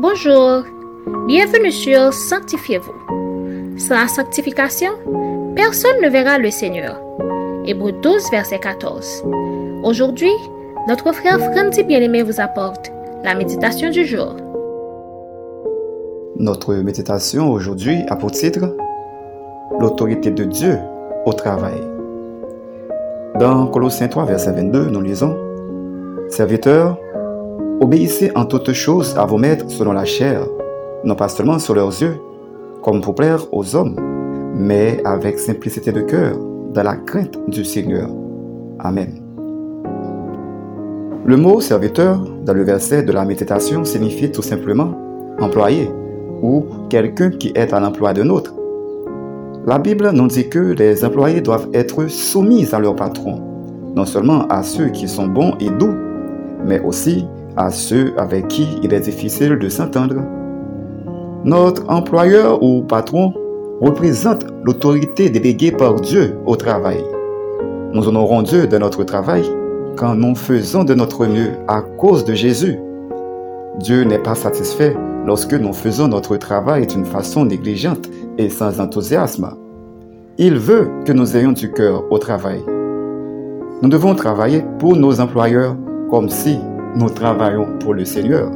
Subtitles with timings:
[0.00, 0.62] Bonjour,
[1.26, 3.78] bienvenue sur Sanctifiez-vous.
[3.78, 4.92] Sans sanctification,
[5.56, 7.00] personne ne verra le Seigneur.
[7.66, 9.24] Hébreu 12, verset 14.
[9.82, 10.30] Aujourd'hui,
[10.86, 12.92] notre frère Franzi Bien-Aimé vous apporte
[13.24, 14.36] la méditation du jour.
[16.36, 18.76] Notre méditation aujourd'hui a pour titre
[19.80, 20.78] L'autorité de Dieu
[21.26, 21.80] au travail.
[23.40, 25.36] Dans Colossiens 3, verset 22, nous lisons
[26.28, 26.98] Serviteurs,
[27.80, 30.46] obéissez en toutes choses à vos maîtres selon la chair,
[31.04, 32.16] non pas seulement sur leurs yeux,
[32.82, 33.96] comme pour plaire aux hommes,
[34.54, 36.36] mais avec simplicité de cœur,
[36.72, 38.08] dans la crainte du Seigneur.
[38.78, 39.22] Amen.
[41.24, 44.92] Le mot serviteur dans le verset de la méditation signifie tout simplement
[45.40, 45.90] employé
[46.42, 48.54] ou quelqu'un qui est à l'emploi d'un autre.
[49.66, 53.42] La Bible nous dit que les employés doivent être soumis à leur patron,
[53.94, 55.94] non seulement à ceux qui sont bons et doux,
[56.64, 57.26] mais aussi
[57.58, 60.22] à ceux avec qui il est difficile de s'entendre.
[61.44, 63.34] Notre employeur ou patron
[63.80, 67.02] représente l'autorité déléguée par Dieu au travail.
[67.92, 69.42] Nous honorons Dieu de notre travail
[69.96, 72.78] quand nous faisons de notre mieux à cause de Jésus.
[73.80, 79.50] Dieu n'est pas satisfait lorsque nous faisons notre travail d'une façon négligente et sans enthousiasme.
[80.38, 82.62] Il veut que nous ayons du cœur au travail.
[83.82, 85.76] Nous devons travailler pour nos employeurs
[86.08, 86.58] comme si
[86.96, 88.50] nous travaillons pour le Seigneur.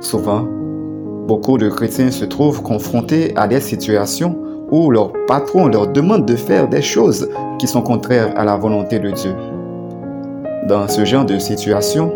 [0.00, 0.46] Souvent,
[1.26, 4.36] beaucoup de chrétiens se trouvent confrontés à des situations
[4.70, 8.98] où leur patron leur demande de faire des choses qui sont contraires à la volonté
[8.98, 9.34] de Dieu.
[10.68, 12.12] Dans ce genre de situation,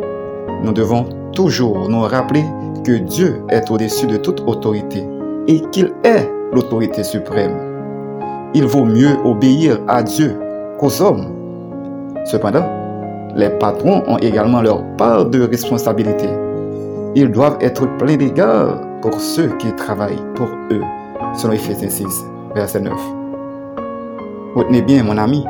[0.63, 2.45] nous devons toujours nous rappeler
[2.85, 5.07] que Dieu est au-dessus de toute autorité
[5.49, 7.57] et qu'il est l'autorité suprême.
[8.55, 10.37] Il vaut mieux obéir à Dieu
[10.79, 11.27] qu'aux hommes.
[12.25, 12.65] Cependant,
[13.37, 16.29] les patrons ont également leur part de responsabilité.
[17.15, 20.81] Ils doivent être pleins d'égard pour ceux qui travaillent pour eux,
[21.35, 22.07] selon Ephésiens 6,
[22.55, 22.93] verset 9.
[24.55, 25.45] Retenez bien, mon ami,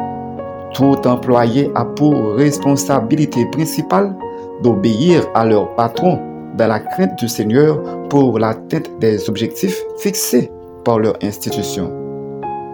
[0.74, 4.14] tout employé a pour responsabilité principale
[4.62, 6.18] d'obéir à leur patron
[6.56, 10.50] dans la crainte du Seigneur pour l'atteinte des objectifs fixés
[10.84, 12.03] par leur institution.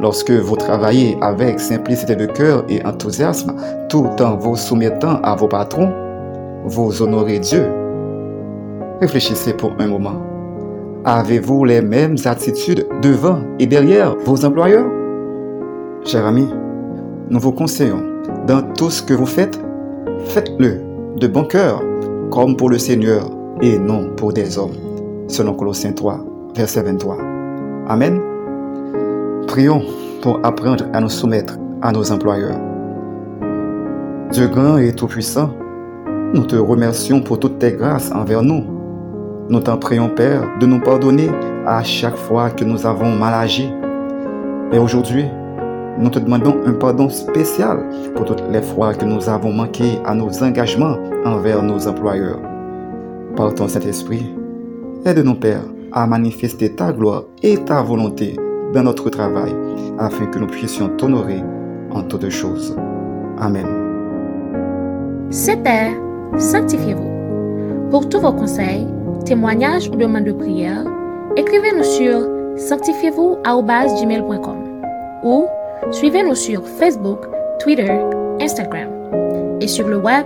[0.01, 3.55] Lorsque vous travaillez avec simplicité de cœur et enthousiasme,
[3.91, 5.93] tout en vous soumettant à vos patrons,
[6.65, 7.67] vous honorez Dieu.
[9.03, 10.17] Réfléchissez pour un moment.
[11.05, 14.91] Avez-vous les mêmes attitudes devant et derrière vos employeurs?
[16.05, 16.49] Chers amis,
[17.29, 18.03] nous vous conseillons,
[18.47, 19.61] dans tout ce que vous faites,
[20.27, 20.81] faites-le
[21.17, 21.83] de bon cœur,
[22.31, 23.31] comme pour le Seigneur
[23.61, 24.77] et non pour des hommes.
[25.29, 26.25] Selon Colossiens 3,
[26.55, 27.19] verset 23.
[27.89, 28.30] Amen.
[29.51, 29.83] Prions
[30.23, 32.57] pour apprendre à nous soumettre à nos employeurs.
[34.31, 35.51] Dieu grand et tout-puissant,
[36.33, 38.63] nous te remercions pour toutes tes grâces envers nous.
[39.49, 41.31] Nous t'en prions, Père, de nous pardonner
[41.67, 43.69] à chaque fois que nous avons mal agi.
[44.71, 45.25] Et aujourd'hui,
[45.99, 47.83] nous te demandons un pardon spécial
[48.15, 52.39] pour toutes les fois que nous avons manqué à nos engagements envers nos employeurs.
[53.35, 54.33] Par ton Saint-Esprit,
[55.05, 58.37] aide-nous, Père, à manifester ta gloire et ta volonté
[58.73, 59.55] dans notre travail,
[59.99, 61.43] afin que nous puissions t'honorer
[61.91, 62.75] en toutes choses.
[63.39, 63.67] Amen.
[65.31, 65.91] C'était
[66.39, 67.11] Sanctifiez-vous.
[67.91, 68.87] Pour tous vos conseils,
[69.25, 70.85] témoignages ou demandes de prière,
[71.37, 72.21] écrivez-nous sur
[72.57, 74.57] sanctifiez-vous@gmail.com
[75.25, 75.47] ou
[75.91, 77.27] suivez-nous sur Facebook,
[77.59, 77.91] Twitter,
[78.41, 78.89] Instagram
[79.61, 80.25] et sur le web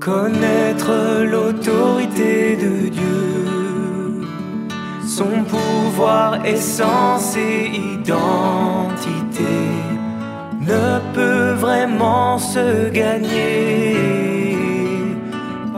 [0.00, 0.90] Connaître
[1.24, 4.26] l'autorité de Dieu,
[5.06, 9.67] son pouvoir, essence et identité
[10.68, 13.96] ne peut vraiment se gagner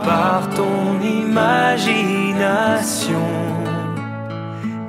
[0.03, 3.29] par ton imagination.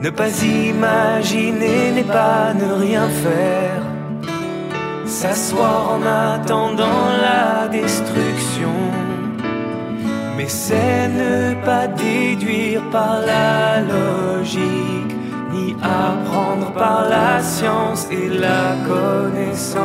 [0.01, 3.83] Ne pas imaginer n'est pas ne rien faire,
[5.07, 8.75] s'asseoir en attendant la destruction.
[10.37, 14.92] Mais c'est ne pas déduire par la logique,
[15.83, 19.83] apprendre par la science et la connaissance.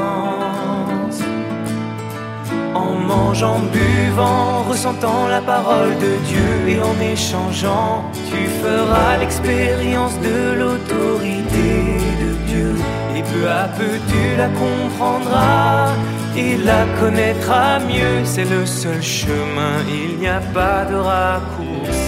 [2.73, 10.53] En mangeant, buvant, ressentant la parole de Dieu et en échangeant, tu feras l'expérience de
[10.59, 11.97] l'autorité
[13.33, 15.93] de à peu tu la comprendras
[16.35, 18.23] et la connaîtras mieux.
[18.23, 22.06] C'est le seul chemin, il n'y a pas de raccourci.